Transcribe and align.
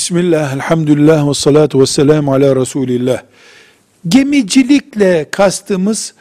Bismillah, 0.00 0.54
elhamdülillah 0.54 1.28
ve 1.28 1.34
salatu 1.34 1.80
ve 1.80 1.86
selamu 1.86 2.32
ala 2.32 2.56
Resulillah. 2.56 3.22
Gemicilikle 4.08 5.26
kastımız 5.30 6.14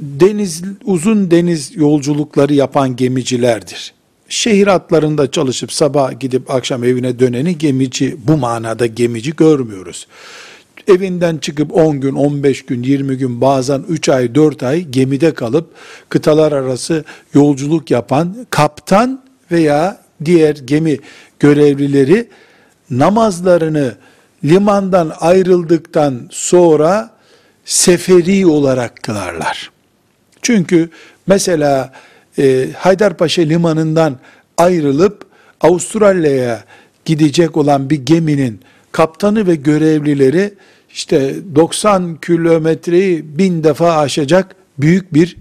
deniz, 0.00 0.62
uzun 0.84 1.30
deniz 1.30 1.76
yolculukları 1.76 2.54
yapan 2.54 2.96
gemicilerdir. 2.96 3.94
Şehir 4.28 4.66
hatlarında 4.66 5.30
çalışıp 5.30 5.72
sabah 5.72 6.20
gidip 6.20 6.50
akşam 6.50 6.84
evine 6.84 7.18
döneni 7.18 7.58
gemici, 7.58 8.16
bu 8.26 8.36
manada 8.36 8.86
gemici 8.86 9.36
görmüyoruz. 9.36 10.06
Evinden 10.88 11.38
çıkıp 11.38 11.76
10 11.76 12.00
gün, 12.00 12.14
15 12.14 12.66
gün, 12.66 12.82
20 12.82 13.18
gün, 13.18 13.40
bazen 13.40 13.84
3 13.88 14.08
ay, 14.08 14.34
4 14.34 14.62
ay 14.62 14.84
gemide 14.84 15.34
kalıp 15.34 15.70
kıtalar 16.08 16.52
arası 16.52 17.04
yolculuk 17.34 17.90
yapan 17.90 18.46
kaptan 18.50 19.22
veya 19.50 20.00
diğer 20.24 20.56
gemi 20.56 20.98
görevlileri 21.38 22.28
namazlarını 22.90 23.94
limandan 24.44 25.12
ayrıldıktan 25.20 26.28
sonra 26.30 27.10
seferi 27.64 28.46
olarak 28.46 29.02
kılarlar. 29.02 29.70
Çünkü 30.42 30.90
mesela 31.26 31.92
e, 32.38 32.68
Haydarpaşa 32.76 33.42
limanından 33.42 34.18
ayrılıp 34.56 35.26
Avustralya'ya 35.60 36.64
gidecek 37.04 37.56
olan 37.56 37.90
bir 37.90 38.06
geminin 38.06 38.60
kaptanı 38.92 39.46
ve 39.46 39.54
görevlileri 39.54 40.54
işte 40.90 41.34
90 41.54 42.16
kilometreyi 42.16 43.38
bin 43.38 43.64
defa 43.64 43.98
aşacak 43.98 44.56
büyük 44.78 45.14
bir 45.14 45.36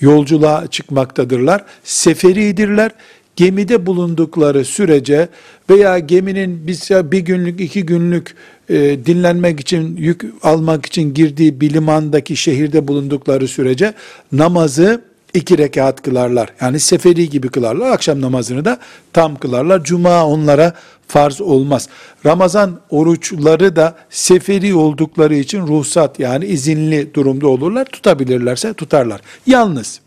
yolculuğa 0.00 0.66
çıkmaktadırlar. 0.66 1.64
Seferidirler 1.84 2.90
gemide 3.38 3.86
bulundukları 3.86 4.64
sürece 4.64 5.28
veya 5.70 5.98
geminin 5.98 6.66
bir, 6.66 7.10
bir 7.12 7.18
günlük, 7.18 7.60
iki 7.60 7.86
günlük 7.86 8.34
e, 8.68 8.76
dinlenmek 9.06 9.60
için, 9.60 9.96
yük 9.96 10.24
almak 10.42 10.86
için 10.86 11.14
girdiği 11.14 11.60
bir 11.60 11.72
limandaki 11.72 12.36
şehirde 12.36 12.88
bulundukları 12.88 13.48
sürece 13.48 13.94
namazı 14.32 15.00
iki 15.34 15.58
rekat 15.58 16.02
kılarlar. 16.02 16.48
Yani 16.60 16.80
seferi 16.80 17.30
gibi 17.30 17.48
kılarlar. 17.48 17.90
Akşam 17.90 18.20
namazını 18.20 18.64
da 18.64 18.78
tam 19.12 19.36
kılarlar. 19.36 19.84
Cuma 19.84 20.26
onlara 20.26 20.72
farz 21.08 21.40
olmaz. 21.40 21.88
Ramazan 22.26 22.80
oruçları 22.90 23.76
da 23.76 23.96
seferi 24.10 24.74
oldukları 24.74 25.34
için 25.34 25.66
ruhsat 25.66 26.20
yani 26.20 26.46
izinli 26.46 27.14
durumda 27.14 27.48
olurlar. 27.48 27.84
Tutabilirlerse 27.84 28.72
tutarlar. 28.72 29.20
Yalnız 29.46 30.00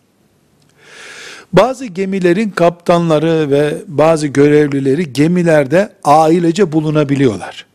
bazı 1.53 1.85
gemilerin 1.85 2.49
kaptanları 2.49 3.51
ve 3.51 3.73
bazı 3.87 4.27
görevlileri 4.27 5.13
gemilerde 5.13 5.89
ailece 6.03 6.71
bulunabiliyorlar. 6.71 7.65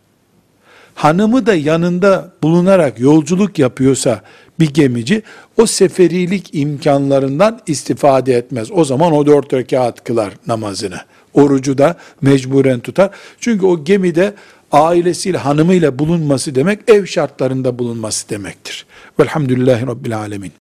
Hanımı 0.94 1.46
da 1.46 1.54
yanında 1.54 2.32
bulunarak 2.42 3.00
yolculuk 3.00 3.58
yapıyorsa 3.58 4.20
bir 4.60 4.74
gemici 4.74 5.22
o 5.56 5.66
seferilik 5.66 6.50
imkanlarından 6.52 7.60
istifade 7.66 8.34
etmez. 8.34 8.68
O 8.72 8.84
zaman 8.84 9.12
o 9.12 9.26
dört 9.26 9.54
rekat 9.54 10.04
kılar 10.04 10.32
namazını. 10.46 10.96
Orucu 11.34 11.78
da 11.78 11.96
mecburen 12.20 12.80
tutar. 12.80 13.10
Çünkü 13.40 13.66
o 13.66 13.84
gemide 13.84 14.34
ailesiyle, 14.72 15.38
hanımıyla 15.38 15.98
bulunması 15.98 16.54
demek 16.54 16.78
ev 16.88 17.06
şartlarında 17.06 17.78
bulunması 17.78 18.28
demektir. 18.28 18.86
Velhamdülillahi 19.20 19.86
Rabbil 19.86 20.18
Alemin. 20.18 20.52